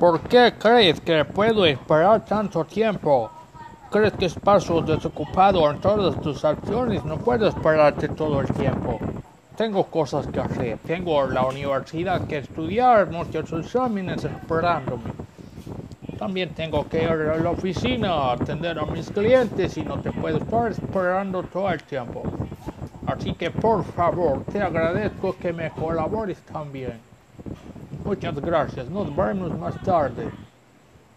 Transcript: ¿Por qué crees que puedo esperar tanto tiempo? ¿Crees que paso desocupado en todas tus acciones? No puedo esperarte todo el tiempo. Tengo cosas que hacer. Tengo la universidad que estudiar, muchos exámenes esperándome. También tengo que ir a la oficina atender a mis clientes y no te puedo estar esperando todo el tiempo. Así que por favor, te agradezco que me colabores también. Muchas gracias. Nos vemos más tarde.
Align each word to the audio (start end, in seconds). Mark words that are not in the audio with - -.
¿Por 0.00 0.18
qué 0.22 0.54
crees 0.58 0.98
que 1.02 1.26
puedo 1.26 1.66
esperar 1.66 2.24
tanto 2.24 2.64
tiempo? 2.64 3.30
¿Crees 3.90 4.14
que 4.14 4.30
paso 4.30 4.80
desocupado 4.80 5.70
en 5.70 5.78
todas 5.78 6.18
tus 6.22 6.42
acciones? 6.42 7.04
No 7.04 7.18
puedo 7.18 7.46
esperarte 7.46 8.08
todo 8.08 8.40
el 8.40 8.46
tiempo. 8.46 8.98
Tengo 9.58 9.84
cosas 9.84 10.26
que 10.28 10.40
hacer. 10.40 10.78
Tengo 10.86 11.26
la 11.26 11.44
universidad 11.44 12.26
que 12.26 12.38
estudiar, 12.38 13.10
muchos 13.10 13.52
exámenes 13.52 14.24
esperándome. 14.24 15.12
También 16.18 16.54
tengo 16.54 16.88
que 16.88 17.02
ir 17.02 17.10
a 17.10 17.36
la 17.36 17.50
oficina 17.50 18.32
atender 18.32 18.78
a 18.78 18.86
mis 18.86 19.10
clientes 19.10 19.76
y 19.76 19.82
no 19.82 20.00
te 20.00 20.12
puedo 20.12 20.38
estar 20.38 20.70
esperando 20.70 21.42
todo 21.42 21.70
el 21.70 21.82
tiempo. 21.82 22.22
Así 23.06 23.34
que 23.34 23.50
por 23.50 23.84
favor, 23.84 24.44
te 24.50 24.62
agradezco 24.62 25.36
que 25.36 25.52
me 25.52 25.70
colabores 25.72 26.38
también. 26.50 27.09
Muchas 28.10 28.40
gracias. 28.40 28.90
Nos 28.90 29.14
vemos 29.14 29.52
más 29.56 29.80
tarde. 29.84 30.28